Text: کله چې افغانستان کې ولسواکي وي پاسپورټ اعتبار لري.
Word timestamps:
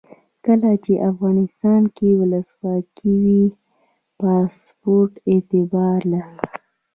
کله 0.45 0.71
چې 0.83 0.93
افغانستان 1.09 1.81
کې 1.95 2.09
ولسواکي 2.19 3.11
وي 3.23 3.43
پاسپورټ 4.19 5.11
اعتبار 5.31 5.99
لري. 6.11 6.29